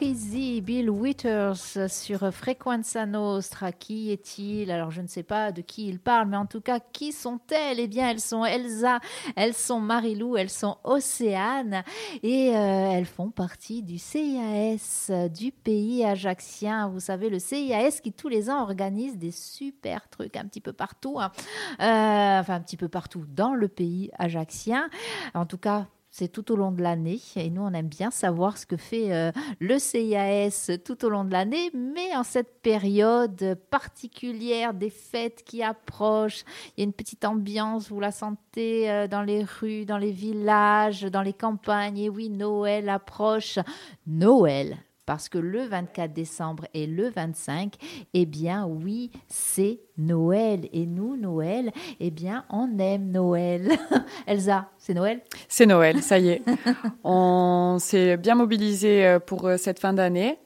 [0.00, 3.70] Bill Withers sur Frequenza Nostra.
[3.70, 4.70] Qui est-il?
[4.70, 7.78] Alors, je ne sais pas de qui il parle, mais en tout cas, qui sont-elles?
[7.78, 9.00] Eh bien, elles sont Elsa,
[9.36, 11.84] elles sont Marilou, elles sont Océane
[12.22, 16.88] et euh, elles font partie du CIAS du pays ajaxien.
[16.88, 20.72] Vous savez, le CIAS qui tous les ans organise des super trucs un petit peu
[20.72, 21.30] partout, hein.
[21.80, 24.88] euh, enfin un petit peu partout dans le pays ajaxien.
[25.34, 27.20] En tout cas, c'est tout au long de l'année.
[27.36, 31.24] Et nous, on aime bien savoir ce que fait euh, le CIAS tout au long
[31.24, 31.70] de l'année.
[31.74, 36.44] Mais en cette période particulière des fêtes qui approchent,
[36.76, 40.12] il y a une petite ambiance, vous la sentez euh, dans les rues, dans les
[40.12, 41.98] villages, dans les campagnes.
[41.98, 43.58] Et oui, Noël approche.
[44.06, 44.76] Noël,
[45.10, 47.74] parce que le 24 décembre et le 25,
[48.14, 50.68] eh bien oui, c'est Noël.
[50.72, 53.72] Et nous, Noël, eh bien, on aime Noël.
[54.28, 55.20] Elsa, c'est Noël?
[55.48, 56.42] C'est Noël, ça y est.
[57.02, 60.38] on s'est bien mobilisé euh, pour euh, cette fin d'année.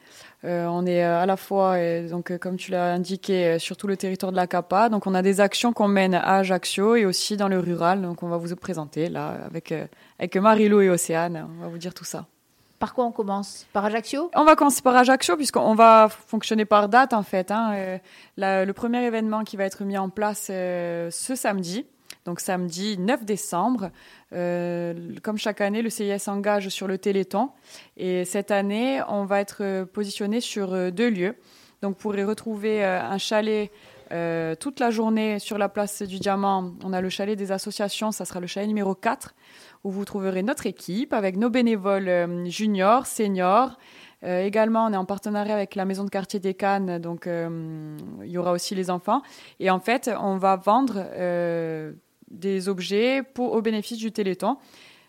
[0.45, 1.77] Euh, on est à la fois,
[2.09, 4.89] donc comme tu l'as indiqué, sur tout le territoire de la CAPA.
[4.89, 8.01] Donc on a des actions qu'on mène à Ajaccio et aussi dans le rural.
[8.01, 9.75] Donc on va vous présenter là avec,
[10.19, 11.47] avec Marilou et Océane.
[11.59, 12.29] On va vous dire tout ça.
[12.79, 13.67] Par quoi on commence?
[13.73, 14.31] Par Ajaccio?
[14.35, 17.51] On va commencer par Ajaccio puisqu'on va fonctionner par date en fait.
[17.51, 17.73] Hein.
[17.75, 21.87] Euh, le premier événement qui va être mis en place euh, ce samedi,
[22.25, 23.91] donc samedi 9 décembre.
[24.33, 27.51] Euh, comme chaque année, le CIS engage sur le Téléthon.
[27.97, 31.37] Et cette année, on va être positionné sur deux lieux.
[31.83, 33.71] Donc, vous pourrez retrouver un chalet
[34.61, 36.75] toute la journée sur la place du Diamant.
[36.85, 39.35] On a le chalet des associations, ça sera le chalet numéro 4
[39.85, 43.79] où vous trouverez notre équipe avec nos bénévoles euh, juniors, seniors.
[44.25, 47.97] Euh, également, on est en partenariat avec la maison de quartier des Cannes, donc euh,
[48.23, 49.21] il y aura aussi les enfants.
[49.61, 51.05] Et en fait, on va vendre
[52.31, 54.57] des objets pour, au bénéfice du Téléthon.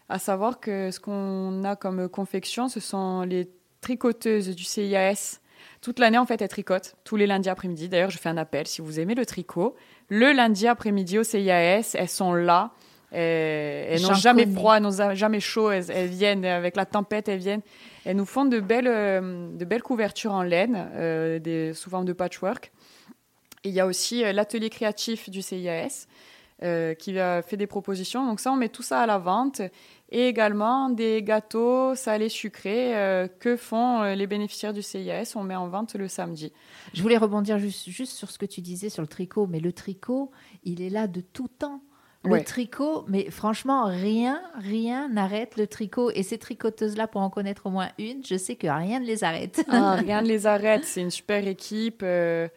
[0.10, 5.40] À savoir que ce qu'on a comme confection, ce sont les tricoteuses du CIAS.
[5.82, 7.90] Toute l'année, en fait, elles tricotent tous les lundis après-midi.
[7.90, 9.76] D'ailleurs, je fais un appel si vous aimez le tricot.
[10.10, 12.72] Le lundi après-midi au CIAS, elles sont là
[13.12, 15.72] elles n'ont jamais froid, elles n'ont jamais chaud.
[15.72, 17.62] Elles, viennent avec la tempête, elles viennent.
[18.06, 22.06] Elles nous font de belles, euh, de belles couvertures en laine, euh, des, sous forme
[22.06, 22.72] de patchwork.
[23.64, 26.08] il y a aussi euh, l'atelier créatif du CIAS
[26.62, 28.26] qui a fait des propositions.
[28.26, 29.62] Donc ça, on met tout ça à la vente.
[30.10, 32.94] Et également des gâteaux salés sucrés
[33.40, 35.34] que font les bénéficiaires du CIAS.
[35.36, 36.54] On met en vente le samedi.
[36.94, 39.48] Je voulais rebondir juste, juste sur ce que tu disais sur le tricot.
[39.48, 40.32] Mais le tricot,
[40.64, 41.82] il est là de tout temps.
[42.26, 46.12] Le tricot, mais franchement, rien, rien n'arrête le tricot.
[46.12, 49.24] Et ces tricoteuses-là, pour en connaître au moins une, je sais que rien ne les
[49.24, 49.64] arrête.
[49.70, 50.84] Ah, rien ne les arrête.
[50.86, 52.02] C'est une super équipe.
[52.04, 52.48] Euh,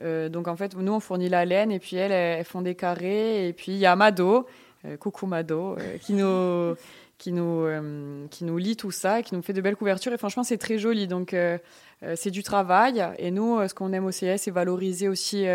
[0.00, 2.74] euh, donc en fait, nous, on fournit la laine et puis elles, elles font des
[2.74, 3.48] carrés.
[3.48, 4.46] Et puis il y a Mado,
[4.84, 6.74] euh, coucou Mado, qui nous
[7.18, 7.66] qui nous
[8.30, 10.12] qui nous lit tout ça, qui nous fait de belles couvertures.
[10.12, 11.08] Et franchement, c'est très joli.
[11.08, 11.34] Donc
[12.14, 13.04] c'est du travail.
[13.18, 15.46] Et nous, ce qu'on aime au CS, c'est valoriser aussi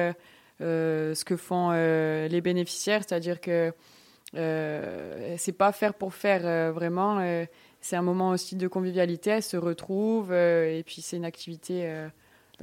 [0.61, 3.73] euh, ce que font euh, les bénéficiaires, c'est-à-dire que
[4.35, 7.45] euh, c'est pas faire pour faire vraiment.
[7.81, 12.07] c'est un moment aussi de convivialité, elles se retrouvent et puis c'est une activité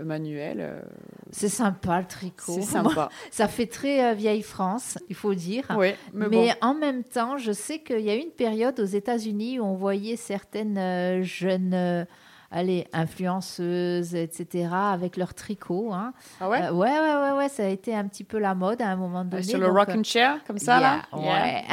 [0.04, 0.82] manuelle.
[1.30, 2.52] C'est sympa le tricot.
[2.54, 3.08] C'est sympa.
[3.30, 5.64] ça fait très vieille France, il faut dire.
[5.76, 9.60] Oui, mais, en même temps, je sais qu'il y a eu une période aux États-Unis
[9.60, 12.06] où on voyait certaines jeunes
[12.50, 15.92] allez, influenceuses, etc., avec leur tricot.
[15.92, 16.12] Hein.
[16.40, 18.82] Ah ouais, euh, ouais, ouais, ouais, ouais, ça a été un petit peu la mode
[18.82, 19.42] à un moment donné.
[19.42, 21.02] sur le rocking chair, comme ça, là?
[21.12, 21.64] Ouais.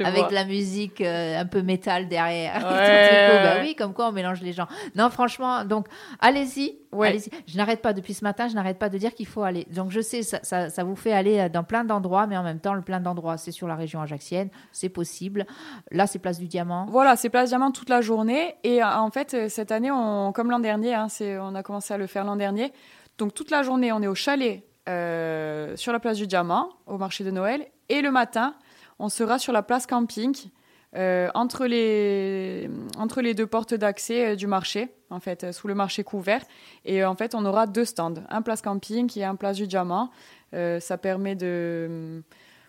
[0.04, 2.54] avec la musique euh, un peu métal derrière.
[2.56, 3.42] Ouais.
[3.44, 4.66] bah oui, comme quoi on mélange les gens.
[4.94, 5.86] Non, franchement, donc
[6.20, 6.78] allez-y.
[6.92, 7.18] Ouais.
[7.48, 9.66] je n'arrête pas depuis ce matin, je n'arrête pas de dire qu'il faut aller.
[9.74, 12.60] Donc je sais, ça, ça, ça, vous fait aller dans plein d'endroits, mais en même
[12.60, 15.44] temps, le plein d'endroits, c'est sur la région ajaxienne, c'est possible.
[15.90, 16.86] Là, c'est Place du Diamant.
[16.88, 18.54] Voilà, c'est Place Diamant toute la journée.
[18.62, 19.90] Et euh, en fait, euh, cette année,
[20.34, 22.72] comme l'an dernier, hein, on a commencé à le faire l'an dernier.
[23.18, 26.98] Donc toute la journée, on est au chalet euh, sur la place du Diamant, au
[26.98, 27.66] marché de Noël.
[27.88, 28.54] Et le matin,
[28.98, 30.34] on sera sur la place camping,
[30.96, 36.04] euh, entre, les, entre les deux portes d'accès du marché, en fait, sous le marché
[36.04, 36.42] couvert.
[36.84, 40.10] Et en fait, on aura deux stands, un place camping et un place du Diamant.
[40.52, 42.22] ça permet de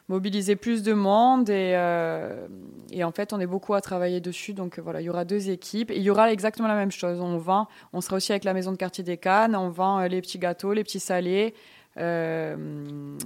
[0.07, 2.47] mobiliser plus de monde et, euh,
[2.91, 4.53] et, en fait on est beaucoup à travailler dessus.
[4.53, 7.19] Donc voilà il y aura deux équipes et il y aura exactement la même chose.
[7.21, 10.07] On vend on sera aussi avec la maison de quartier des Cannes on vend euh,
[10.07, 11.53] les petits gâteaux les petits salés
[11.97, 12.55] euh,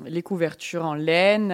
[0.06, 1.52] les couvertures en laine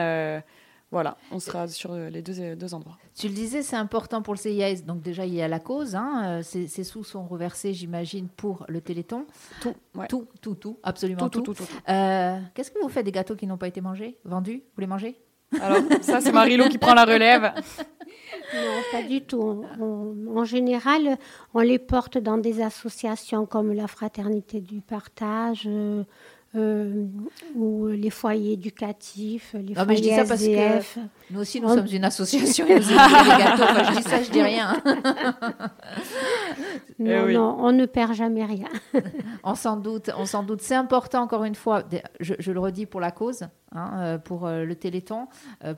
[0.92, 2.98] voilà, on sera sur les deux, deux endroits.
[3.18, 4.84] Tu le disais, c'est important pour le CIS.
[4.86, 5.96] Donc déjà, il y a la cause.
[5.96, 9.26] Hein, ces, sous sont reversés, j'imagine, pour le Téléthon.
[9.62, 9.76] Tout,
[10.08, 11.44] tout, tout, tout, absolument tout.
[11.44, 14.64] Qu'est-ce que vous faites des gâteaux qui n'ont pas été mangés, vendus?
[14.76, 15.20] Vous les mangez?
[15.62, 17.54] Alors, ça, c'est Marilou qui prend la relève.
[18.54, 19.66] Non, pas du tout.
[19.80, 21.18] en général,
[21.54, 26.04] on les porte dans des associations comme la Fraternité du Partage, euh,
[26.56, 27.06] euh,
[27.56, 31.60] ou les foyers éducatifs, les non, foyers mais je dis ça parce que nous aussi
[31.62, 32.66] nous sommes une association.
[32.68, 34.82] Nous je dis ça, je dis rien.
[37.00, 38.70] non, eh non, on ne perd jamais rien.
[39.44, 40.62] on s'en doute, on s'en doute.
[40.62, 41.84] C'est important encore une fois.
[42.20, 43.48] Je, je, le redis pour la cause.
[43.76, 45.28] Hein, euh, pour euh, le Téléthon,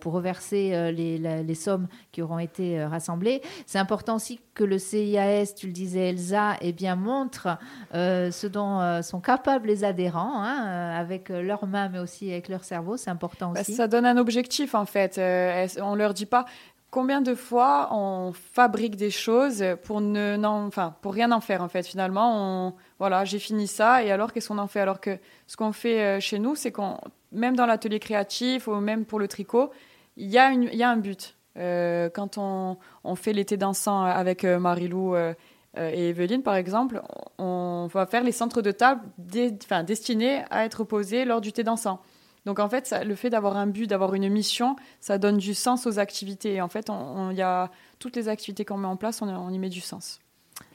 [0.01, 3.41] pour reverser les, les, sommes qui auront été rassemblées.
[3.65, 7.57] C'est important aussi que le CIAS, tu le disais Elsa, eh bien, montre
[7.93, 10.43] ce dont sont capables les adhérents.
[10.43, 12.97] Hein, euh, avec euh, leurs mains, mais aussi avec leur cerveau.
[12.97, 13.73] C'est important bah, aussi.
[13.73, 15.17] ça donne un objectif, en fait.
[15.17, 16.45] Euh, on leur dit pas
[16.91, 21.69] combien de fois on fabrique des choses pour ne enfin pour rien en faire en
[21.69, 22.67] fait finalement.
[22.67, 24.79] On, voilà j'ai fini ça et alors qu'est-ce qu'on en fait?
[24.79, 25.17] Alors que
[25.47, 26.97] ce qu'on fait chez nous c'est qu'on
[27.31, 29.71] même dans l'atelier créatif ou même pour le tricot
[30.15, 31.35] il y a y a un but.
[31.55, 35.33] Quand on, on fait l'été dansant avec Marilou euh,
[35.75, 37.01] et Evelyne, par exemple,
[37.37, 41.99] on va faire les centres de table destinés à être posés lors du thé dansant.
[42.47, 45.85] Donc en fait, le fait d'avoir un but, d'avoir une mission, ça donne du sens
[45.85, 46.53] aux activités.
[46.53, 49.59] Et en fait, on, y a toutes les activités qu'on met en place, on, y
[49.59, 50.21] met du sens.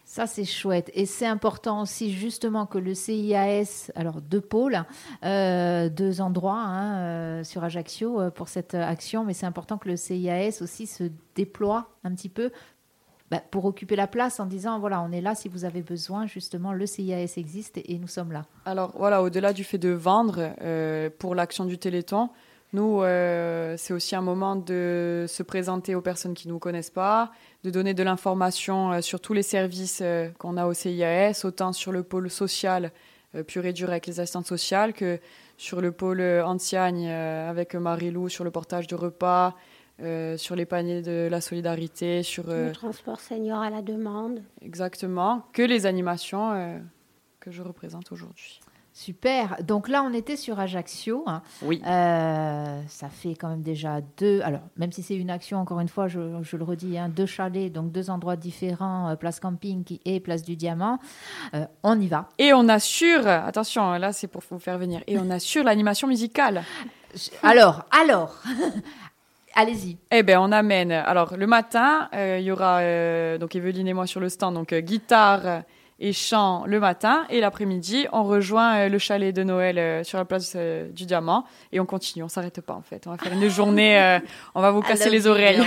[0.05, 0.91] Ça, c'est chouette.
[0.93, 4.85] Et c'est important aussi, justement, que le CIAS, alors deux pôles,
[5.25, 9.97] euh, deux endroits hein, euh, sur Ajaccio pour cette action, mais c'est important que le
[9.97, 11.05] CIAS aussi se
[11.35, 12.51] déploie un petit peu
[13.33, 16.27] bah, pour occuper la place en disant voilà, on est là si vous avez besoin,
[16.27, 18.45] justement, le CIAS existe et, nous sommes là.
[18.67, 22.29] Alors voilà, au-delà du fait de vendre euh, pour l'action du Téléthon,
[22.75, 26.91] nous, euh, c'est aussi un moment de se présenter aux personnes qui ne nous connaissent
[26.91, 27.33] pas,
[27.65, 30.03] de donner de l'information euh, sur tous les services
[30.37, 32.93] qu'on a au CIAS, autant sur le pôle social
[33.47, 35.19] pur et dur avec les assistantes sociales que
[35.57, 39.57] sur le pôle Antiagne avec Marie-Lou sur le portage de repas,
[40.03, 42.47] euh, sur les paniers de la solidarité, sur...
[42.49, 44.43] le euh, transport senior à la demande.
[44.61, 46.79] Exactement, que les animations euh,
[47.41, 48.61] que je représente aujourd'hui.
[48.95, 49.57] Super.
[49.63, 51.25] Donc là, on était sur Ajaccio.
[51.27, 51.43] Hein.
[51.63, 51.81] Oui.
[51.85, 54.43] ça fait quand même déjà deux.
[54.43, 57.73] Alors, même si c'est une action, encore une fois, je, le redis, hein, deux chalets,
[57.73, 60.99] donc deux endroits différents, place camping et place du Diamant.
[61.83, 62.29] on y va.
[62.39, 65.01] Et on assure, attention, là, c'est pour vous faire venir.
[65.07, 66.63] Et on assure l'animation musicale.
[67.43, 68.43] Alors, alors,
[69.55, 69.99] Allez-y.
[70.11, 70.93] Eh bien, on amène.
[70.93, 74.55] Alors, le matin, euh, il y aura euh, donc Evelyne et moi sur le stand,
[74.55, 75.63] donc euh, guitare
[76.01, 77.25] et chant le matin.
[77.31, 81.45] Et l'après-midi, on rejoint le chalet de Noël sur la place du Diamant.
[81.71, 83.07] Et on continue, on s'arrête pas en fait.
[83.07, 84.19] On va faire une journée,
[84.55, 85.61] on va vous casser les oreilles.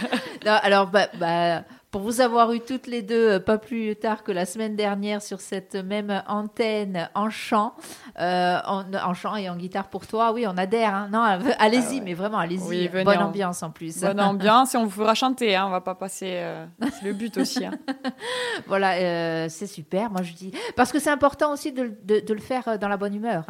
[0.44, 4.30] alors, bah, bah pour vous avoir eu toutes les deux, euh, pas plus tard que
[4.30, 7.74] la semaine dernière, sur cette même antenne en chant,
[8.20, 10.94] euh, en, chant et en guitare pour toi, oui, on adhère.
[10.94, 11.08] Hein.
[11.10, 11.20] Non,
[11.58, 12.88] allez-y, ah mais vraiment, allez-y.
[12.88, 14.00] Bonne ambiance en plus.
[14.00, 15.56] Bonne ambiance et on vous fera chanter.
[15.56, 15.66] Hein.
[15.66, 16.34] On va pas passer.
[16.36, 17.64] Euh, c'est le but aussi.
[17.64, 17.72] Hein.
[18.66, 20.10] voilà, c'est super.
[20.10, 23.14] Moi, je dis parce que c'est important aussi de, de, le faire dans la bonne
[23.14, 23.44] humeur.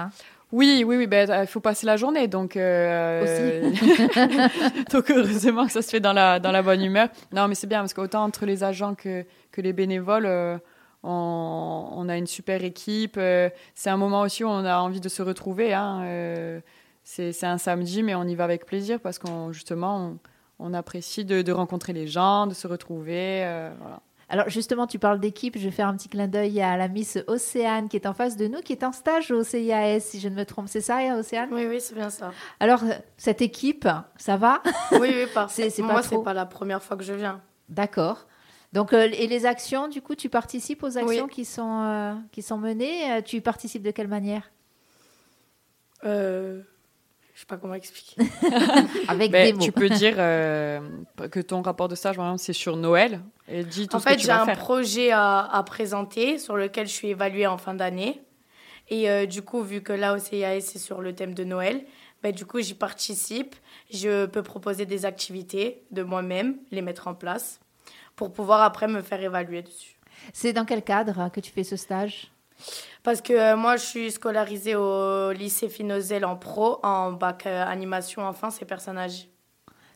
[0.52, 3.70] Oui, oui, oui, ben, il faut passer la journée, donc, euh,
[4.92, 7.08] donc heureusement que ça se fait dans la, dans la bonne humeur.
[7.32, 10.58] Non, mais c'est bien, parce qu'autant entre les agents que, que les bénévoles, euh,
[11.04, 13.16] on, on, a une super équipe.
[13.16, 15.72] Euh, c'est un moment aussi où on a envie de se retrouver.
[15.72, 16.60] Hein,
[17.04, 20.18] c'est un samedi, mais on y va avec plaisir, parce qu'on justement,
[20.58, 23.40] on, on apprécie de, de, rencontrer les gens, de se retrouver.
[23.80, 24.02] voilà.
[24.30, 27.18] Alors justement, tu parles d'équipe, je vais faire un petit clin d'œil à la Miss
[27.26, 30.28] Océane qui est en face de nous, qui est en stage au CIAS, si je
[30.28, 30.68] ne me trompe.
[30.68, 31.48] C'est ça, Océane?
[31.52, 32.30] Oui, oui, c'est bien ça.
[32.60, 32.80] Alors,
[33.16, 34.62] cette équipe, ça va?
[34.92, 35.68] Oui, oui, parfait.
[35.68, 37.40] c'est, Moi, ce n'est pas la première fois que je viens.
[37.68, 38.28] D'accord.
[38.72, 42.42] Donc, euh, et les actions, du coup, tu participes aux actions qui, sont, euh, qui
[42.42, 43.12] sont menées?
[43.12, 44.52] Euh, tu participes de quelle manière?
[47.40, 48.20] Je sais pas comment expliquer.
[49.08, 49.64] Avec ben, des mots.
[49.64, 50.78] Tu peux dire euh,
[51.30, 53.22] que ton rapport de stage, c'est sur Noël.
[53.48, 57.46] Et dis tout en fait, j'ai un projet à, présenter sur lequel je suis évaluée
[57.46, 58.20] en fin d'année.
[58.90, 61.82] Et euh, du coup, vu que là, au CIAS, c'est sur le thème de Noël,
[62.22, 63.56] ben, du coup, j'y participe.
[63.90, 67.58] Je peux proposer des activités de moi-même, les mettre en place,
[68.16, 69.96] pour pouvoir après me faire évaluer dessus.
[70.34, 72.30] C'est dans quel cadre que tu fais ce stage?
[73.02, 77.64] Parce que euh, moi, je suis scolarisée au lycée Finozel en pro, en bac euh,
[77.64, 79.28] animation enfance et personnages.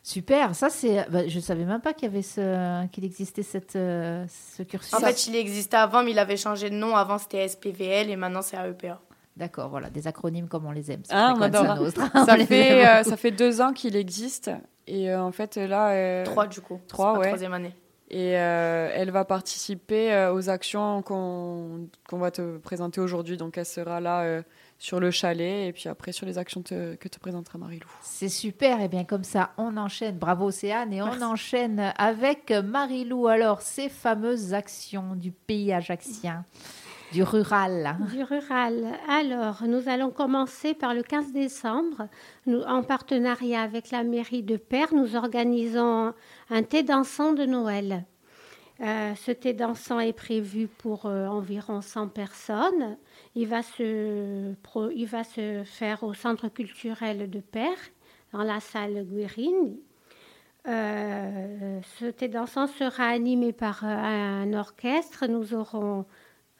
[0.01, 1.09] Super, ça c'est.
[1.09, 2.85] Bah, je ne savais même pas qu'il y avait ce...
[2.87, 4.93] qu'il existait cette, euh, ce cursus.
[4.93, 6.95] En fait, il existait avant, mais il avait changé de nom.
[6.95, 9.01] Avant, c'était SPVL et maintenant, c'est AEPA.
[9.35, 11.01] D'accord, voilà, des acronymes comme on les aime.
[11.09, 11.65] Ah, on adore.
[11.91, 14.51] ça, fait, ça fait deux ans qu'il existe.
[14.87, 16.23] Et en fait, là.
[16.23, 16.79] Trois, du coup.
[16.87, 17.27] Trois, ouais.
[17.27, 17.75] troisième année.
[18.09, 23.37] Et elle va participer aux actions qu'on va te présenter aujourd'hui.
[23.37, 24.43] Donc elle sera là
[24.77, 27.87] sur le chalet et puis après sur les actions que te présentera Marie-Lou.
[28.01, 28.79] C'est super.
[28.81, 30.17] Et bien comme ça, on enchaîne.
[30.17, 30.93] Bravo Océane.
[30.93, 33.27] Et on enchaîne avec Marie-Lou.
[33.27, 36.45] Alors, ces fameuses actions du pays ajaxien.
[37.11, 37.97] Du rural.
[38.11, 38.93] Du rural.
[39.07, 42.07] Alors, nous allons commencer par le 15 décembre.
[42.67, 46.13] En partenariat avec la mairie de Père, nous organisons
[46.49, 48.05] un thé dansant de Noël.
[48.81, 52.97] Euh, ce thé dansant est prévu pour euh, environ 100 personnes.
[53.33, 54.53] Il va, se,
[54.93, 57.77] il va se faire au centre culturel de Père,
[58.33, 59.77] dans la salle Guérine.
[60.67, 65.27] Euh, ce thé dansant sera animé par un orchestre.
[65.27, 66.05] Nous aurons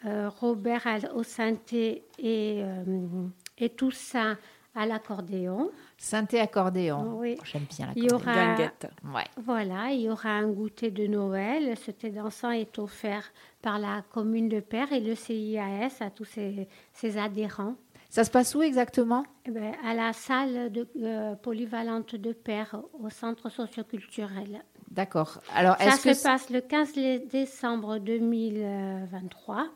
[0.03, 4.37] Robert au synthé et, euh, et Toussaint
[4.75, 5.71] à l'accordéon.
[5.97, 7.17] Synthé accordéon.
[7.17, 7.37] Oui.
[7.39, 9.23] Oh, j'aime bien il y aura, ouais.
[9.37, 11.75] Voilà, il y aura un goûter de Noël.
[11.77, 16.25] Ce thé dansant est offert par la commune de Père et le CIAS à tous
[16.25, 17.75] ses, adhérents.
[18.09, 19.25] Ça se passe où exactement?
[19.45, 24.63] Eh ben, À la salle de, euh, polyvalente de Père, au centre socioculturel.
[24.91, 25.41] D'accord.
[25.53, 26.93] Alors, ça se passe le 15
[27.29, 29.67] décembre 2023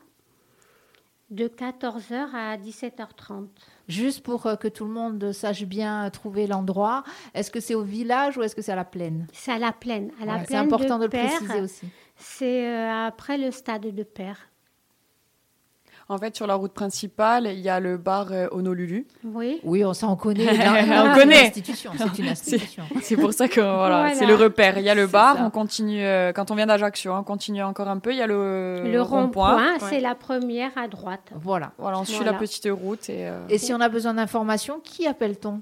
[1.30, 3.46] de 14h à 17h30.
[3.88, 7.82] Juste pour euh, que tout le monde sache bien trouver l'endroit, est-ce que c'est au
[7.82, 9.26] village ou est-ce que c'est à la plaine?
[9.32, 10.10] C'est à la plaine.
[10.20, 11.88] À la c'est important de, le préciser aussi.
[12.16, 14.49] C'est euh, après le stade de Père.
[16.10, 19.06] En fait, sur la route principale, il y a le bar euh, Honolulu.
[19.22, 19.60] Oui.
[19.62, 20.48] Oui, on s'en connaît.
[20.50, 21.52] on connaît.
[21.54, 22.82] C'est une institution.
[23.00, 24.76] C'est pour ça que voilà, c'est le repère.
[24.78, 26.04] Il y a le bar, on continue.
[26.04, 28.10] Euh, quand on vient d'Ajaccio, on continue encore un peu.
[28.10, 29.78] Il y a le, le rond-point.
[29.88, 31.30] c'est la première à droite.
[31.36, 31.70] Voilà.
[31.78, 33.08] Voilà, on suit la petite route.
[33.08, 35.60] Et, euh, et si on a besoin d'informations, qui appelle-t-on?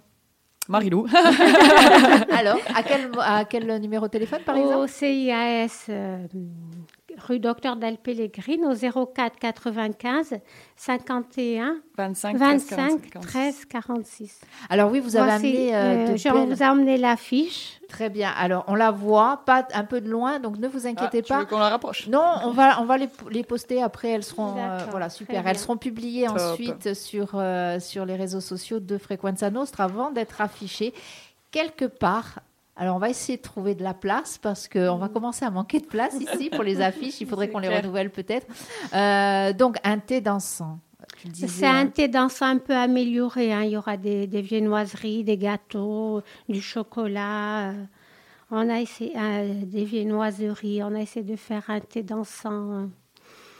[0.68, 1.06] Marilou.
[2.30, 4.76] Alors, à quel, à quel numéro de téléphone, par exemple?
[4.76, 5.88] Au CIAS
[7.18, 10.38] rue Docteur Del Pellegrino au 04 95
[10.76, 14.40] 51 25, 25 13 46.
[14.70, 17.80] Alors oui, vous avez amené euh, euh on vous a amené l'affiche.
[17.88, 18.30] Très bien.
[18.30, 21.34] Alors on la voit, pas un peu de loin, donc ne vous inquiétez ah, pas.
[21.34, 22.06] Tu veux qu'on la rapproche?
[22.08, 24.10] Non, on va on va les, les poster après.
[24.10, 25.46] Elles seront euh, voilà super.
[25.46, 30.40] Elles seront publiées ensuite sur euh, sur les réseaux sociaux de Frequenza Nostra avant d'être
[30.40, 30.94] affichées
[31.50, 32.40] quelque part
[32.80, 35.80] alors, on va essayer de trouver de la place parce qu'on va commencer à manquer
[35.80, 37.20] de place ici pour les affiches.
[37.20, 38.46] Il faudrait qu'on les renouvelle peut-être.
[38.94, 40.78] Euh, donc, un thé dansant.
[41.34, 43.52] C'est un thé dansant un peu amélioré.
[43.52, 43.64] Hein.
[43.64, 47.72] Il y aura des, viennoiseries, des gâteaux, du chocolat.
[48.52, 50.80] On a essayé euh, des viennoiseries.
[50.84, 52.88] On a essayé de faire un thé dansant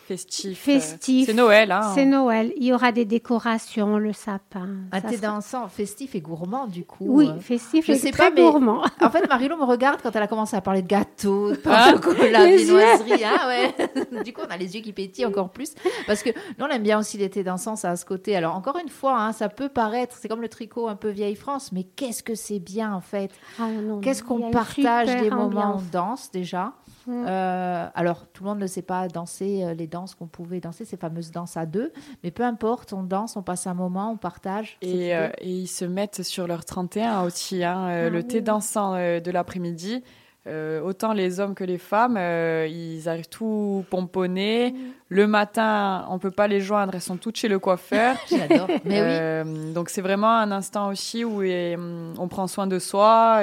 [0.09, 0.59] festif.
[0.59, 1.27] Festif.
[1.27, 1.71] C'est Noël.
[1.71, 1.93] Hein.
[1.95, 2.53] C'est Noël.
[2.57, 4.69] Il y aura des décorations, le sapin.
[4.91, 7.05] Un thé dansant, festif et gourmand, du coup.
[7.07, 8.83] Oui, festif Je et sais très pas, gourmand.
[9.03, 11.73] En fait, Marilo me regarde quand elle a commencé à parler de gâteaux, de pain
[11.75, 13.25] ah, chocolat, des noiseries.
[13.25, 14.23] Hein, ouais.
[14.25, 15.75] du coup, on a les yeux qui pétillent encore plus.
[16.07, 18.35] Parce que nous, on aime bien aussi les thés dansants, ça a ce côté.
[18.35, 21.37] Alors, encore une fois, hein, ça peut paraître, c'est comme le tricot un peu vieille
[21.37, 23.31] France, mais qu'est-ce que c'est bien, en fait.
[23.61, 23.69] Ah,
[24.01, 26.73] qu'est-ce qu'on partage des moments on danse, déjà?
[27.09, 30.85] Euh, alors, tout le monde ne sait pas danser euh, les danses qu'on pouvait danser,
[30.85, 34.17] ces fameuses danses à deux, mais peu importe, on danse, on passe un moment, on
[34.17, 34.77] partage.
[34.83, 39.31] Et, euh, ils se mettent sur leur 31 aussi, hein, ah le thé dansant de
[39.31, 40.03] l'après-midi.
[40.47, 44.75] autant les hommes que les femmes, ils arrivent tout pomponnés.
[45.09, 48.17] Le matin, on peut pas les joindre, elles sont toutes chez le coiffeur.
[48.31, 48.69] J'adore.
[48.85, 49.73] Mais oui.
[49.73, 53.41] Donc c'est vraiment un instant aussi où on prend soin de soi.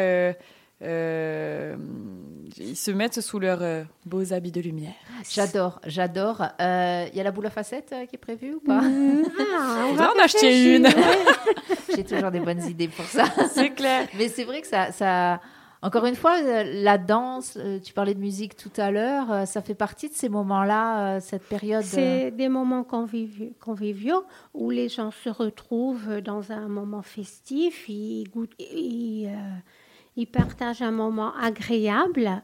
[0.82, 1.76] Euh,
[2.58, 4.94] ils se mettent sous leurs euh, beaux habits de lumière.
[5.30, 6.44] J'adore, j'adore.
[6.60, 8.82] Il euh, y a la boule à facettes qui est prévue ou pas?
[8.82, 9.24] Mmh.
[9.58, 10.88] ah, On va en acheter une.
[11.96, 13.25] J'ai toujours des bonnes idées pour ça.
[13.54, 14.08] C'est clair.
[14.18, 15.40] Mais c'est vrai que ça, ça,
[15.82, 20.10] encore une fois, la danse, tu parlais de musique tout à l'heure, ça fait partie
[20.10, 21.84] de ces moments-là, cette période.
[21.84, 28.56] C'est des moments conviviaux, où les gens se retrouvent dans un moment festif, ils, goûtent,
[28.60, 29.30] ils,
[30.16, 32.42] ils partagent un moment agréable.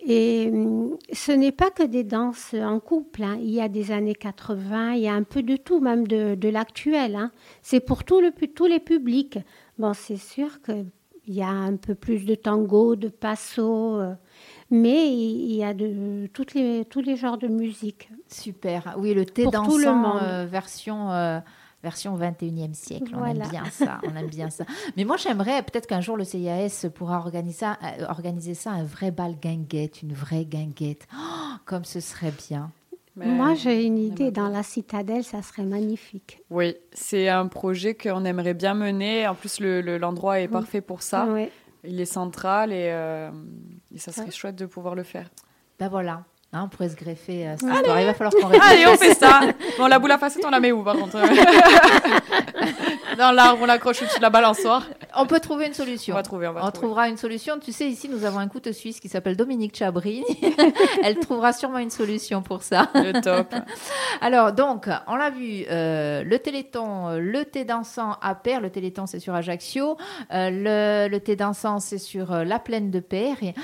[0.00, 3.22] Et hum, ce n'est pas que des danses en couple.
[3.22, 3.38] Hein.
[3.40, 6.34] Il y a des années 80, il y a un peu de tout, même de,
[6.34, 7.16] de l'actuel.
[7.16, 7.30] Hein.
[7.62, 9.38] C'est pour tout le, tous les publics.
[9.78, 10.86] Bon, c'est sûr qu'il
[11.26, 14.14] y a un peu plus de tango, de passo, euh,
[14.70, 18.10] mais il y a de toutes les, tous les genres de musique.
[18.28, 18.94] Super.
[18.98, 21.10] Oui, le thé dansant euh, version...
[21.12, 21.40] Euh,
[21.84, 23.14] version 21e siècle.
[23.14, 24.64] On aime bien ça, on aime bien ça.
[24.96, 28.82] Mais moi, j'aimerais peut-être qu'un jour le CIAS pourra organiser ça, euh, organiser ça, un
[28.82, 31.06] vrai bal guinguette, une vraie guinguette.
[31.14, 32.72] Oh, comme ce serait bien.
[33.14, 34.32] moi, j'ai une idée.
[34.32, 36.40] Dans la citadelle, ça serait magnifique.
[36.50, 39.28] Oui, c'est un projet qu'on aimerait bien mener.
[39.28, 41.28] En plus, l'endroit est parfait pour ça.
[41.86, 43.30] Il est central et, euh,
[43.94, 45.28] et ça serait chouette de pouvoir le faire.
[45.78, 46.24] Ben voilà.
[46.54, 48.00] Hein, on pourrait se greffer euh, cette histoire.
[48.00, 49.40] Il va falloir qu'on Allez, on fait ça.
[49.78, 51.16] Bon, la boule à facettes, on la met où, par contre?
[53.18, 54.86] Dans l'arbre, on l'accroche au-dessus de la balançoire.
[55.16, 56.14] On peut trouver une solution.
[56.14, 56.78] On va trouver, on va On trouver.
[56.86, 57.58] trouvera une solution.
[57.58, 60.24] Tu sais, ici, nous avons un couteau suisse qui s'appelle Dominique Chabry.
[61.02, 62.88] Elle trouvera sûrement une solution pour ça.
[62.94, 63.54] Le top.
[64.20, 68.70] Alors, donc, on l'a vu, euh, le téléthon, euh, le thé dansant à Père, le
[68.70, 69.96] téléthon c'est sur Ajaccio,
[70.32, 73.36] euh, le, le thé dansant c'est sur euh, la plaine de Père.
[73.42, 73.54] Et,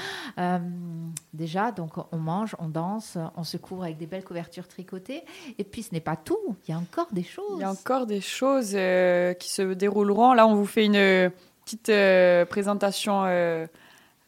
[1.32, 5.22] déjà, donc, on mange, on danse, on se couvre avec des belles couvertures tricotées.
[5.58, 7.56] Et puis, ce n'est pas tout, il y a encore des choses.
[7.56, 10.32] Il y a encore des choses euh, qui se dérouleront.
[10.34, 11.30] Là, on vous fait une euh,
[11.64, 13.66] petite euh, présentation euh,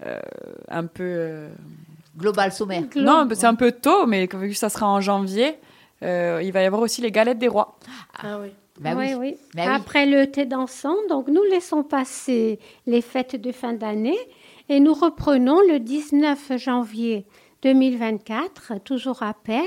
[0.05, 0.19] euh,
[0.69, 1.05] un peu.
[1.05, 1.49] euh,
[2.19, 2.83] Global sommaire.
[2.97, 5.55] Non, c'est un peu tôt, mais vu que ça sera en janvier,
[6.03, 7.79] euh, il va y avoir aussi les galettes des rois.
[8.23, 8.49] Ah oui.
[8.81, 9.15] Bah oui, oui.
[9.21, 9.37] oui.
[9.55, 9.73] Bah oui.
[9.75, 14.19] Après le thé dansant, donc nous laissons passer les fêtes de fin d'année
[14.69, 17.25] et nous reprenons le 19 janvier
[17.63, 19.63] 2024, toujours à Père,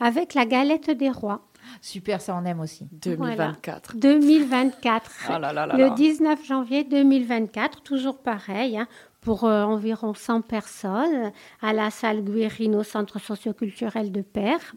[0.00, 1.40] avec la galette des rois.
[1.80, 2.86] Super, ça on aime aussi.
[2.92, 3.96] 2024.
[3.96, 5.10] 2024.
[5.28, 5.90] Ah là là là le là.
[5.90, 8.86] 19 janvier 2024, toujours pareil, hein,
[9.20, 11.32] pour euh, environ 100 personnes,
[11.62, 14.74] à la salle Guérine au centre socioculturel de Père.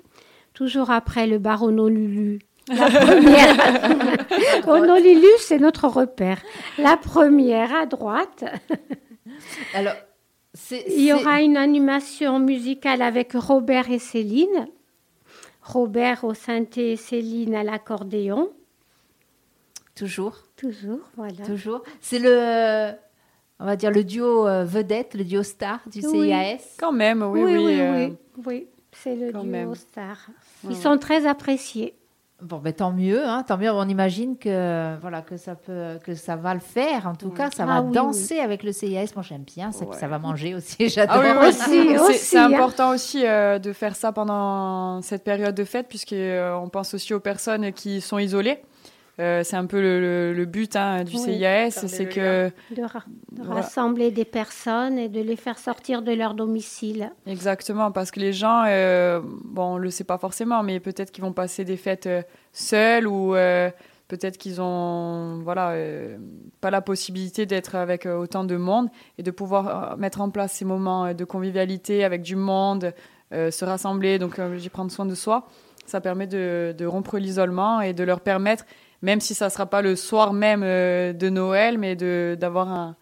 [0.53, 2.39] Toujours après le bar Honolulu.
[2.67, 4.67] La première.
[4.67, 6.41] Honolulu, c'est notre repère.
[6.77, 8.43] La première à droite.
[9.74, 9.93] Alors,
[10.53, 10.83] c'est.
[10.88, 14.67] Il y aura une animation musicale avec Robert et Céline.
[15.62, 18.50] Robert au synthé et Céline à l'accordéon.
[19.96, 20.38] Toujours.
[20.56, 21.46] Toujours, voilà.
[21.46, 21.84] Toujours.
[22.00, 22.91] C'est le,
[23.60, 26.27] on va dire le duo euh, vedette, le duo star du Oui.
[26.30, 26.75] CIAS.
[26.80, 27.53] Quand même, oui, oui.
[27.56, 28.68] oui, oui, euh, oui, oui.
[28.94, 29.75] C'est le quand duo même.
[29.75, 30.18] star.
[30.63, 31.96] Ouais, Ils sont très appréciés.
[32.41, 33.71] Bon, ben tant mieux, hein, tant mieux.
[33.71, 37.07] On imagine que voilà que ça peut, que ça va le faire.
[37.07, 39.12] En tout cas, ça va Ah oui, danser avec le CIAS.
[39.15, 39.71] Moi, j'aime bien.
[39.71, 39.95] Ça, Ouais.
[39.95, 40.89] ça va manger aussi.
[40.89, 41.17] J'adore.
[41.19, 42.51] Ah oui, oui, Aussi, c'est- aussi, C'est hein.
[42.51, 47.19] important aussi euh, de faire ça pendant cette période de fête, puisqu'on pense aussi aux
[47.19, 48.60] personnes qui sont isolées.
[49.22, 51.22] Euh, c'est un peu le, le- le but hein, du Oui.
[51.22, 53.62] CIAS, c'est que De, ra- de Voilà.
[53.62, 57.12] rassembler des personnes et de les faire sortir de leur domicile.
[57.28, 61.24] exactement parce que les gens, euh, bon, on le sait pas forcément, mais peut-être qu'ils
[61.24, 63.69] vont passer des fêtes euh, seuls ou euh,
[64.08, 66.17] peut-être qu'ils ont, voilà, euh,
[66.60, 70.30] pas la possibilité d'être avec euh, autant de monde et de pouvoir euh, mettre en
[70.32, 72.91] place ces moments de convivialité avec du monde,
[73.34, 75.48] euh, se rassembler, donc euh, j'y prendre soin de soi.
[75.86, 78.65] Ça permet de, de rompre l'isolement et de leur permettre,
[79.02, 82.96] même si ça sera pas le soir même euh, de Noël, mais de- d'avoir un,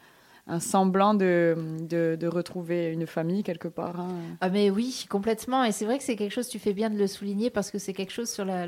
[0.49, 1.55] un semblant de,
[1.87, 3.99] de, de retrouver une famille quelque part.
[3.99, 4.09] hein.
[4.41, 5.63] Ah mais oui, complètement.
[5.63, 7.77] Et c'est vrai que c'est quelque chose, tu fais bien de le souligner, parce que
[7.77, 8.65] c'est quelque chose sur, la,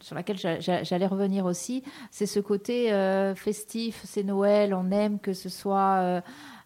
[0.00, 1.82] sur laquelle j'a- j'a- j'allais revenir aussi.
[2.10, 5.98] C'est ce côté euh, festif, c'est Noël, on aime que ce soit...
[6.00, 6.20] euh,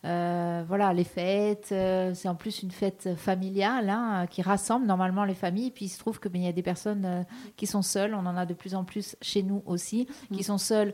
[0.07, 5.25] euh, voilà, les fêtes, euh, c'est en plus une fête familiale hein, qui rassemble normalement
[5.25, 5.71] les familles.
[5.71, 7.23] Puis il se trouve qu'il y a des personnes euh,
[7.57, 10.59] qui sont seules, on en a de plus en plus chez nous aussi, qui sont
[10.59, 10.93] seules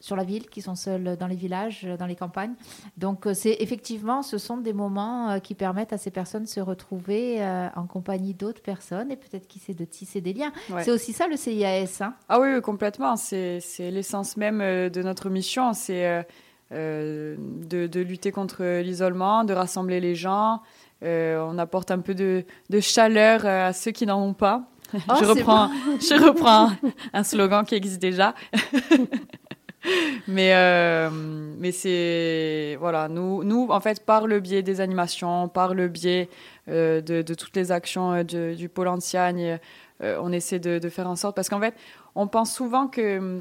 [0.00, 2.54] sur la ville, qui sont seules dans les villages, dans les campagnes.
[2.96, 6.48] Donc euh, c'est effectivement, ce sont des moments euh, qui permettent à ces personnes de
[6.48, 10.52] se retrouver euh, en compagnie d'autres personnes et peut-être qui sait de tisser des liens.
[10.70, 10.84] Ouais.
[10.84, 11.98] C'est aussi ça le CIAS.
[12.00, 13.16] Hein Ah oui, oui, complètement.
[13.16, 15.72] C'est l'essence même de notre mission.
[15.72, 16.24] C'est
[16.72, 20.62] euh, de, de lutter contre l'isolement, de rassembler les gens.
[21.02, 24.62] Euh, on apporte un peu de, de chaleur à ceux qui n'en ont pas.
[24.94, 26.70] Oh, je, reprends, je reprends
[27.12, 28.34] un slogan qui existe déjà.
[30.28, 35.74] mais euh, mais c'est voilà nous nous en fait par le biais des animations par
[35.74, 36.28] le biais
[36.68, 39.58] euh, de, toutes les actions euh, du pôle Antiagne
[40.02, 41.74] euh, on essaie de, faire en sorte parce qu'en fait
[42.14, 43.40] on pense souvent que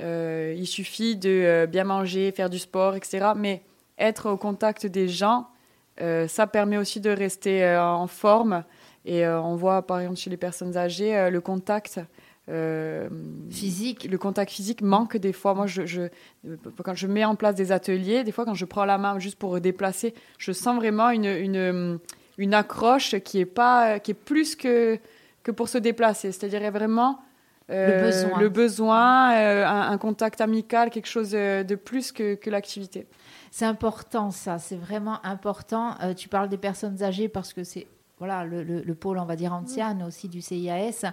[0.00, 3.62] il suffit de bien manger faire du sport etc mais
[3.98, 5.48] être au contact des gens
[6.28, 8.62] ça permet aussi de rester en forme.
[9.04, 11.98] Et on voit par exemple chez les personnes âgées le contact
[12.48, 13.08] euh,
[13.50, 14.08] Physique.
[14.10, 15.54] le contact physique manque des fois.
[15.54, 16.02] Moi, je, je,
[16.82, 19.38] quand je mets en place des ateliers, des fois, quand je prends la main juste
[19.38, 21.98] pour déplacer, je sens vraiment une, une,
[22.38, 24.98] une accroche qui est, pas, qui est plus que,
[25.42, 26.32] que pour se déplacer.
[26.32, 27.20] C'est-à-dire il y a vraiment
[27.70, 28.40] euh, Le besoin.
[28.40, 33.06] le besoin, euh, un, un contact amical, quelque chose euh, de plus que, que l'activité.
[33.50, 34.58] C'est important, ça.
[34.58, 35.94] C'est vraiment important.
[36.02, 37.86] Euh, tu parles des personnes âgées parce que c'est
[38.18, 41.04] voilà le, le- le pôle, on va dire, ancien aussi du CIAS.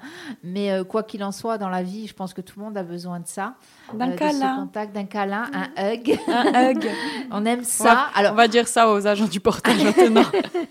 [0.43, 2.77] Mais euh, quoi qu'il en soit, dans la vie, je pense que tout le monde
[2.77, 3.55] a besoin de ça.
[3.93, 4.55] D'un Euh, de ce câlin.
[4.61, 6.17] contact, d'un câlin, un hug.
[6.27, 6.89] Un hug.
[7.31, 8.07] on aime ça.
[8.15, 10.23] On Alors, va dire ça aux agents du portage maintenant.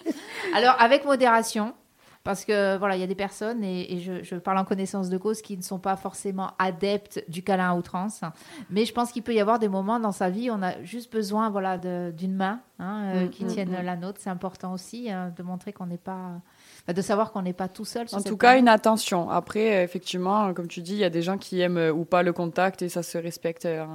[0.54, 1.72] Alors, avec modération,
[2.24, 5.42] Parce que voilà, il y a des personnes, et, je, parle en connaissance de cause,
[5.42, 8.22] qui ne sont pas forcément adeptes du câlin à outrance.
[8.70, 10.82] Mais je pense qu'il peut y avoir des moments dans sa vie où on a
[10.82, 13.84] juste besoin voilà, d'une main hein, euh, mm, qui mm, tienne mm.
[13.84, 14.20] la nôtre.
[14.22, 16.40] C'est important aussi hein, de montrer qu'on n'est pas
[16.92, 18.06] de savoir qu'on n'est pas tout seul.
[18.12, 19.30] en tout cas, une attention.
[19.30, 22.22] Après, effectivement, comme tu dis, il y a des gens qui aiment euh, ou pas
[22.22, 23.86] le contact et ça se respecte euh,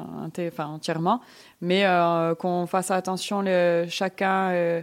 [0.48, 1.22] enfin, entièrement.
[1.62, 4.82] Mais euh, qu'on fasse attention le, chacun,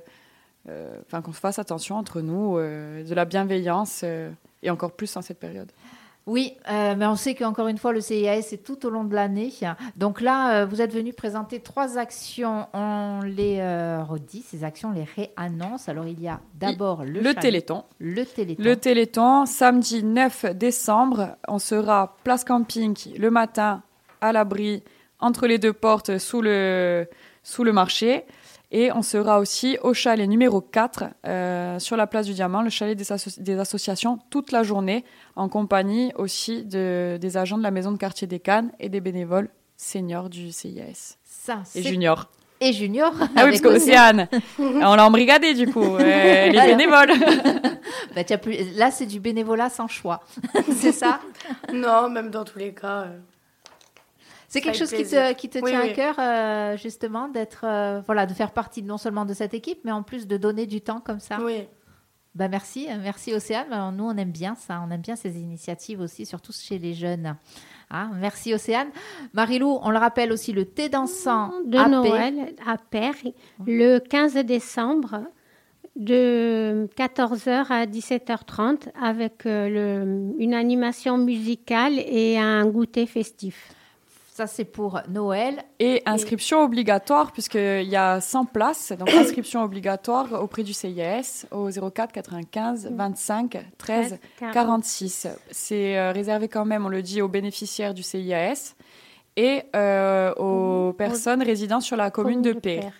[0.68, 4.04] enfin qu'on fasse attention entre nous, de la bienveillance
[4.62, 5.70] et encore plus en cette période.
[6.26, 9.14] Oui, euh, mais on sait qu'encore une fois, le CIAS, c'est tout au long de
[9.14, 9.52] l'année.
[9.96, 12.66] Donc là, euh, vous êtes venu présenter trois actions.
[12.72, 15.88] On les euh, redit, ces actions, on les réannonce.
[15.88, 17.84] Alors, il y a d'abord le, le Téléthon.
[18.00, 18.60] Le Téléthon.
[18.60, 21.36] Le Téléthon, samedi 9 décembre.
[21.46, 23.82] On sera place camping le matin
[24.20, 24.82] à l'abri
[25.20, 27.08] entre les deux portes sous le,
[27.44, 28.24] sous le marché.
[28.72, 32.70] Et on sera aussi au chalet numéro 4 euh, sur la place du Diamant, le
[32.70, 35.04] chalet des, associations, toute la journée,
[35.36, 39.00] en compagnie aussi de, des agents de la maison de quartier des Cannes et des
[39.00, 41.16] bénévoles seniors du CIS.
[41.24, 42.28] Ça, et juniors.
[42.60, 43.14] Et juniors.
[43.36, 47.12] Ah oui, parce qu'Océane, on l'a embrigadé du coup, euh, les bénévoles.
[48.16, 48.76] bah, plus...
[48.76, 50.22] Là, c'est du bénévolat sans choix,
[50.76, 51.20] c'est ça?
[51.72, 53.02] Non, même dans tous les cas.
[53.02, 53.18] Euh,
[54.56, 58.26] c'est quelque chose qui te, qui te tient à cœur, euh, justement, d'être, euh, voilà,
[58.26, 61.00] de faire partie non seulement de cette équipe, mais en plus de donner du temps
[61.00, 61.38] comme ça?
[61.42, 61.66] Oui.
[62.34, 63.94] Bah merci, merci Océane.
[63.96, 67.34] Nous, on aime bien ça, on aime bien ces initiatives aussi, surtout chez les jeunes.
[67.88, 68.88] Ah, merci Océane.
[69.32, 73.14] Marilou, on le rappelle aussi, le thé dansant de Noël à Père,
[73.66, 75.22] le 15 décembre
[75.96, 83.72] de 14h à 17h30 avec euh, le, une animation musicale et un goûter festif.
[84.36, 85.64] Ça, c'est pour Noël.
[85.78, 88.92] Et inscription obligatoire, puisqu'il y a 100 places.
[88.92, 94.18] Donc, inscription obligatoire auprès du CIS au 04 95 25 13
[94.52, 95.28] 46.
[95.50, 98.74] C'est euh, réservé quand même, on le dit, aux bénéficiaires du CIS
[99.36, 102.92] et euh, aux personnes résidant sur la commune de Père.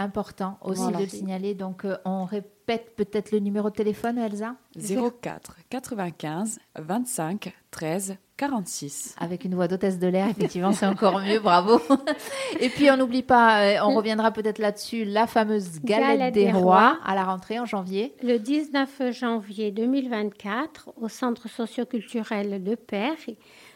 [0.00, 1.54] Important aussi de le signaler.
[1.54, 9.16] Donc, euh, on répète peut-être le numéro de téléphone, Elsa 04 95 25 13 46.
[9.18, 11.78] Avec une voix d'hôtesse de l'air, effectivement, c'est encore mieux, bravo.
[12.58, 16.98] Et puis, on n'oublie pas, euh, on reviendra peut-être là-dessus, la fameuse galette, des, rois,
[17.04, 18.14] à la rentrée en janvier.
[18.22, 23.16] Le 19 janvier 2024, au centre socioculturel de Père,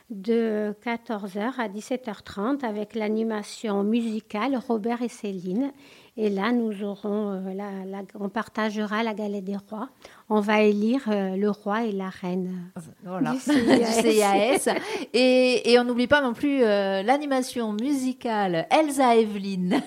[0.08, 5.72] de 14h à 17h30, avec l'animation musicale Robert et Céline.
[6.16, 9.88] Et là, nous aurons, euh, la, on partagera la galette des rois.
[10.28, 12.70] On va élire euh, le roi et la reine
[13.04, 13.32] voilà.
[13.32, 14.68] du CIAS.
[15.12, 19.82] et, et, on n'oublie pas non plus euh, l'animation musicale Elsa Eveline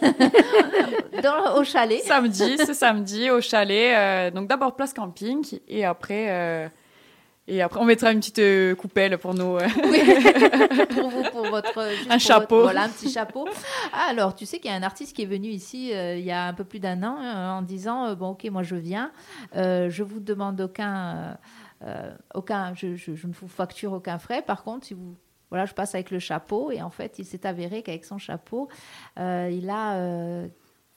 [1.56, 2.02] au chalet.
[2.04, 4.34] Samedi, ce samedi au chalet.
[4.34, 6.70] donc d'abord place camping et après
[7.50, 9.56] et après, on mettra une petite euh, coupelle pour nous.
[9.56, 9.68] Euh.
[9.86, 10.00] Oui,
[10.90, 11.80] pour vous, pour votre.
[12.10, 12.64] un chapeau.
[12.64, 13.48] voilà, un petit chapeau.
[14.10, 16.32] Alors, tu sais qu'il y a un artiste qui est venu ici euh, il y
[16.32, 19.12] a un peu plus d'un an en disant Bon, ok, moi je viens,
[19.54, 21.38] je vous demande aucun.
[22.34, 24.42] aucun je, je, je, ne vous facture aucun frais.
[24.42, 25.16] Par contre, si vous.
[25.50, 26.72] Voilà, je passe avec le chapeau.
[26.72, 28.68] Et en fait, il s'est avéré qu'avec son chapeau,
[29.16, 30.44] il a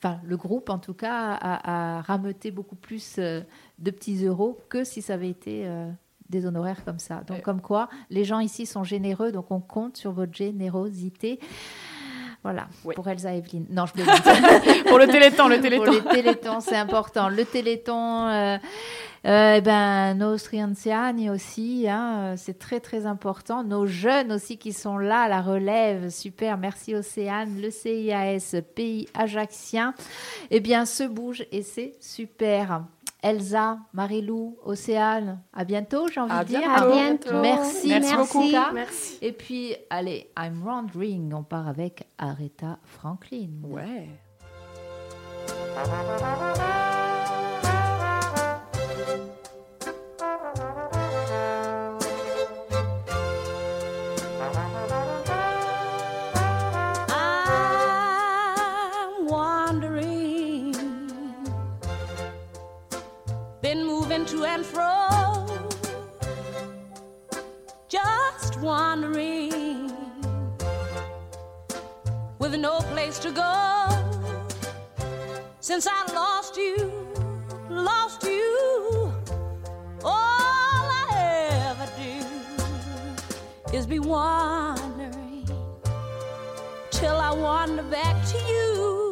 [0.03, 4.83] enfin le groupe en tout cas, a, a rameuté beaucoup plus de petits euros que
[4.83, 5.65] si ça avait été
[6.31, 7.21] des honoraires comme ça.
[7.27, 11.39] Donc, comme quoi, les gens ici sont généreux, donc on compte sur votre générosité.
[12.43, 13.65] Voilà, pour Elsa Evelyn.
[13.69, 14.23] Non, je plaisante.
[14.87, 15.83] pour le téléthon, le téléthon.
[15.85, 17.29] Pour le téléthon, c'est important.
[17.29, 18.57] Le téléthon, euh,
[19.27, 23.63] euh, eh ben, nos anziani aussi, hein, c'est très très important.
[23.63, 26.57] Nos jeunes aussi qui sont là, la relève, super.
[26.57, 29.93] Merci Océane, le CIAS, pays ajaxien,
[30.49, 32.81] eh bien, se bouge et c'est super.
[33.21, 36.71] Elsa, Marilou, Océane, à bientôt, j'ai envie de dire.
[36.71, 37.41] À bientôt.
[37.41, 38.51] Merci, merci, beaucoup.
[38.73, 39.17] Merci.
[39.21, 43.49] Et puis, allez, I'm Wondering, on part avec Aretha Franklin.
[43.63, 44.07] Ouais.
[73.11, 73.87] place to go
[75.59, 76.91] since I lost you,
[77.69, 79.13] lost you.
[80.03, 81.07] All I
[81.69, 85.47] ever do is be wandering
[86.89, 89.11] till I wander back to you.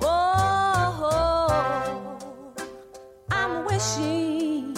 [0.00, 1.28] Oh,
[3.30, 4.76] I'm wishing,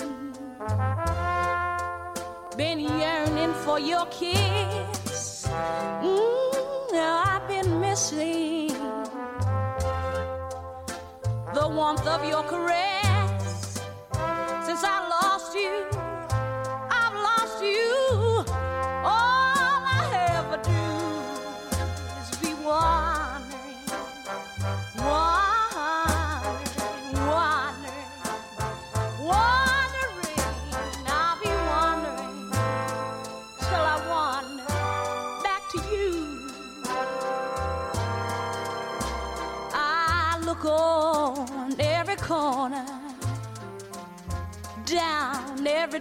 [2.56, 5.46] been yearning for your kiss.
[6.02, 6.39] Mm.
[11.54, 13.09] The warmth of your caress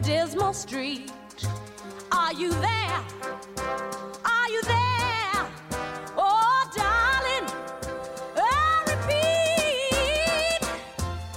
[0.02, 1.12] dismal street.
[2.12, 3.00] Are you there?
[4.26, 5.46] Are you there?
[6.18, 7.46] Oh, darling,
[8.36, 10.70] I repeat.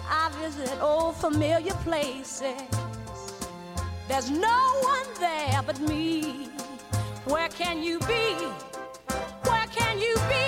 [0.09, 2.63] I visit old familiar places.
[4.09, 6.49] There's no one there but me.
[7.25, 8.35] Where can you be?
[9.45, 10.42] Where can you be?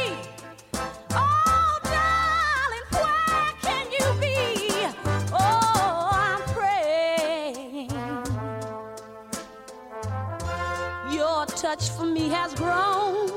[11.77, 13.29] Touch for me has grown,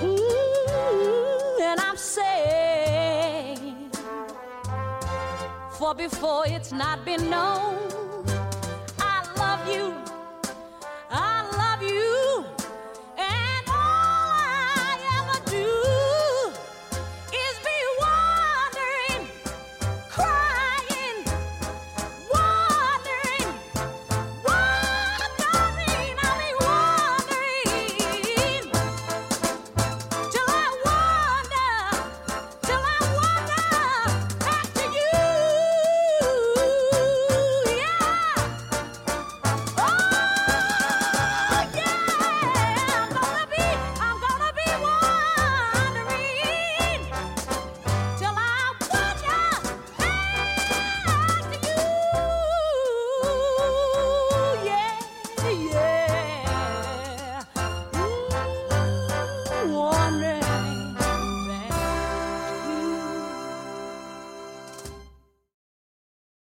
[0.00, 3.90] Mm, and I'm saying,
[5.72, 7.76] for before it's not been known,
[9.00, 9.97] I love you, I love you.